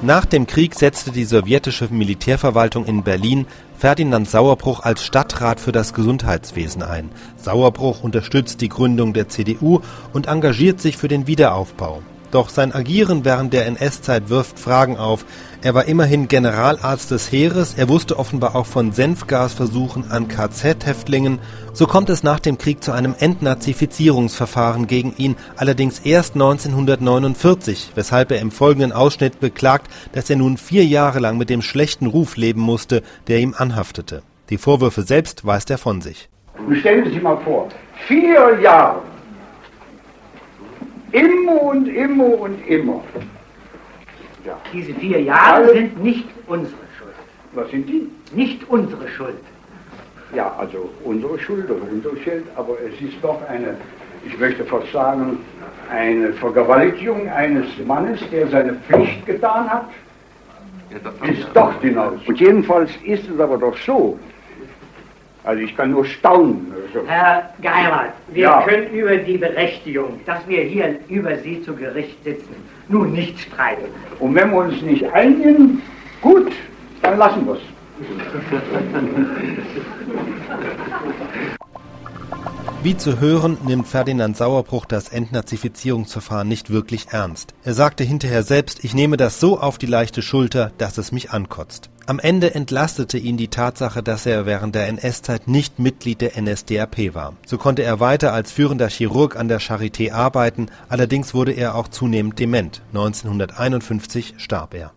Nach 0.00 0.24
dem 0.24 0.46
Krieg 0.46 0.74
setzte 0.74 1.10
die 1.10 1.24
sowjetische 1.24 1.88
Militärverwaltung 1.90 2.86
in 2.86 3.02
Berlin 3.02 3.46
Ferdinand 3.76 4.28
Sauerbruch 4.28 4.80
als 4.80 5.04
Stadtrat 5.04 5.60
für 5.60 5.72
das 5.72 5.92
Gesundheitswesen 5.92 6.82
ein. 6.82 7.10
Sauerbruch 7.36 8.02
unterstützt 8.02 8.60
die 8.60 8.68
Gründung 8.68 9.12
der 9.12 9.28
CDU 9.28 9.80
und 10.12 10.26
engagiert 10.26 10.80
sich 10.80 10.96
für 10.96 11.08
den 11.08 11.26
Wiederaufbau. 11.26 12.02
Doch 12.30 12.50
sein 12.50 12.74
Agieren 12.74 13.24
während 13.24 13.54
der 13.54 13.66
NS-Zeit 13.66 14.28
wirft 14.28 14.58
Fragen 14.58 14.98
auf. 14.98 15.24
Er 15.62 15.74
war 15.74 15.86
immerhin 15.86 16.28
Generalarzt 16.28 17.10
des 17.10 17.32
Heeres, 17.32 17.74
er 17.74 17.88
wusste 17.88 18.18
offenbar 18.18 18.54
auch 18.54 18.66
von 18.66 18.92
Senfgasversuchen 18.92 20.10
an 20.10 20.28
KZ-Häftlingen. 20.28 21.38
So 21.72 21.86
kommt 21.86 22.10
es 22.10 22.22
nach 22.22 22.38
dem 22.38 22.58
Krieg 22.58 22.84
zu 22.84 22.92
einem 22.92 23.14
Entnazifizierungsverfahren 23.18 24.86
gegen 24.86 25.14
ihn, 25.16 25.36
allerdings 25.56 26.00
erst 26.00 26.34
1949, 26.34 27.92
weshalb 27.94 28.30
er 28.30 28.40
im 28.40 28.50
folgenden 28.50 28.92
Ausschnitt 28.92 29.40
beklagt, 29.40 29.90
dass 30.12 30.28
er 30.28 30.36
nun 30.36 30.58
vier 30.58 30.84
Jahre 30.84 31.20
lang 31.20 31.38
mit 31.38 31.48
dem 31.48 31.62
schlechten 31.62 32.06
Ruf 32.06 32.36
leben 32.36 32.60
musste, 32.60 33.02
der 33.26 33.38
ihm 33.40 33.54
anhaftete. 33.56 34.22
Die 34.50 34.58
Vorwürfe 34.58 35.02
selbst 35.02 35.46
weist 35.46 35.70
er 35.70 35.78
von 35.78 36.02
sich. 36.02 36.28
Stellen 36.80 37.04
Sie 37.04 37.12
sich 37.12 37.22
mal 37.22 37.38
vor, 37.38 37.68
vier 38.06 38.58
Jahre 38.60 39.02
Immer 41.12 41.62
und 41.62 41.88
immer 41.88 42.40
und 42.40 42.66
immer. 42.68 43.02
Ja. 44.44 44.58
Diese 44.72 44.94
vier 44.94 45.20
Jahre 45.22 45.64
Alle, 45.64 45.72
sind 45.72 46.02
nicht 46.02 46.24
unsere 46.46 46.80
Schuld. 46.98 47.14
Was 47.52 47.70
sind 47.70 47.88
die? 47.88 48.08
Nicht 48.32 48.68
unsere 48.68 49.08
Schuld. 49.08 49.38
Ja, 50.34 50.54
also 50.58 50.90
unsere 51.04 51.38
Schuld 51.38 51.70
oder 51.70 51.80
unsere 51.90 52.16
Schuld, 52.18 52.44
aber 52.56 52.76
es 52.86 53.00
ist 53.00 53.16
doch 53.22 53.40
eine, 53.48 53.76
ich 54.26 54.38
möchte 54.38 54.64
fast 54.64 54.92
sagen, 54.92 55.38
eine 55.90 56.34
Vergewaltigung 56.34 57.28
eines 57.30 57.66
Mannes, 57.86 58.20
der 58.30 58.46
seine 58.48 58.74
Pflicht 58.74 59.24
getan 59.24 59.68
hat. 59.70 59.88
Ja, 60.90 61.28
ist 61.28 61.48
doch 61.54 61.72
die 61.82 61.90
Neue. 61.90 62.18
Und 62.26 62.40
jedenfalls 62.40 62.90
ist 63.04 63.28
es 63.28 63.40
aber 63.40 63.58
doch 63.58 63.76
so, 63.78 64.18
also 65.44 65.62
ich 65.62 65.74
kann 65.76 65.92
nur 65.92 66.04
staunen. 66.04 66.72
Herr 67.06 67.50
Geimert, 67.62 68.12
wir 68.28 68.42
ja. 68.42 68.62
können 68.62 68.90
über 68.92 69.16
die 69.16 69.38
Berechtigung, 69.38 70.20
dass 70.26 70.46
wir 70.46 70.62
hier 70.62 70.98
über 71.08 71.36
Sie 71.38 71.62
zu 71.62 71.74
Gericht 71.74 72.22
sitzen, 72.24 72.54
nun 72.88 73.12
nicht 73.12 73.38
streiten. 73.38 73.86
Und 74.18 74.34
wenn 74.34 74.50
wir 74.50 74.58
uns 74.58 74.80
nicht 74.82 75.04
einigen, 75.12 75.82
gut, 76.20 76.52
dann 77.02 77.18
lassen 77.18 77.46
wir 77.46 77.54
es. 77.54 77.60
Wie 82.82 82.96
zu 82.96 83.18
hören, 83.18 83.58
nimmt 83.66 83.88
Ferdinand 83.88 84.36
Sauerbruch 84.36 84.84
das 84.86 85.08
Entnazifizierungsverfahren 85.08 86.46
nicht 86.46 86.70
wirklich 86.70 87.08
ernst. 87.10 87.54
Er 87.64 87.74
sagte 87.74 88.04
hinterher 88.04 88.44
selbst, 88.44 88.84
ich 88.84 88.94
nehme 88.94 89.16
das 89.16 89.40
so 89.40 89.58
auf 89.58 89.78
die 89.78 89.86
leichte 89.86 90.22
Schulter, 90.22 90.70
dass 90.78 90.96
es 90.96 91.10
mich 91.10 91.32
ankotzt. 91.32 91.90
Am 92.08 92.18
Ende 92.18 92.54
entlastete 92.54 93.18
ihn 93.18 93.36
die 93.36 93.48
Tatsache, 93.48 94.02
dass 94.02 94.24
er 94.24 94.46
während 94.46 94.74
der 94.74 94.88
NS-Zeit 94.88 95.46
nicht 95.46 95.78
Mitglied 95.78 96.22
der 96.22 96.40
NSDAP 96.40 97.12
war. 97.12 97.34
So 97.44 97.58
konnte 97.58 97.82
er 97.82 98.00
weiter 98.00 98.32
als 98.32 98.50
führender 98.50 98.88
Chirurg 98.88 99.36
an 99.36 99.48
der 99.48 99.60
Charité 99.60 100.12
arbeiten, 100.12 100.68
allerdings 100.88 101.34
wurde 101.34 101.52
er 101.52 101.74
auch 101.74 101.88
zunehmend 101.88 102.38
dement. 102.38 102.80
1951 102.94 104.36
starb 104.38 104.72
er. 104.72 104.94